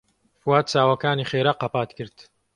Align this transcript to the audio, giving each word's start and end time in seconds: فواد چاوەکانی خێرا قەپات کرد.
فواد 0.41 0.65
چاوەکانی 0.71 1.29
خێرا 1.31 1.53
قەپات 1.61 1.89
کرد. 1.97 2.17